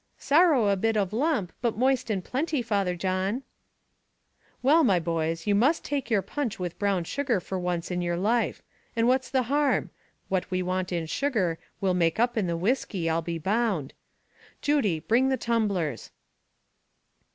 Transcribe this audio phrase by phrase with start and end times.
[0.17, 3.43] "Sorrow a bit of lump, but moist and plenty, Father John."
[4.63, 8.17] "Well, my boys, you must make your punch with brown sugar for once in your
[8.17, 8.63] life;
[8.95, 9.91] and what's the harm?
[10.27, 13.93] what we want in sugar, we'll make up in the whiskey, I'll be bound.
[14.63, 16.09] Judy, bring the tumblers."